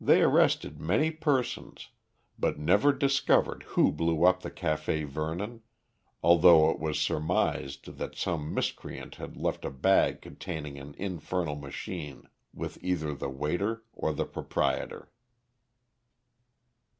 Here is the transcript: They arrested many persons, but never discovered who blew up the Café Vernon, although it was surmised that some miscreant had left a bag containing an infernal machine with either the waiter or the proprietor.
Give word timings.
They 0.00 0.20
arrested 0.20 0.80
many 0.80 1.12
persons, 1.12 1.90
but 2.36 2.58
never 2.58 2.92
discovered 2.92 3.62
who 3.62 3.92
blew 3.92 4.24
up 4.24 4.42
the 4.42 4.50
Café 4.50 5.06
Vernon, 5.06 5.62
although 6.24 6.70
it 6.72 6.80
was 6.80 6.98
surmised 7.00 7.96
that 7.98 8.16
some 8.16 8.52
miscreant 8.52 9.14
had 9.14 9.36
left 9.36 9.64
a 9.64 9.70
bag 9.70 10.20
containing 10.20 10.76
an 10.76 10.96
infernal 10.98 11.54
machine 11.54 12.28
with 12.52 12.78
either 12.82 13.14
the 13.14 13.30
waiter 13.30 13.84
or 13.92 14.12
the 14.12 14.26
proprietor. 14.26 15.12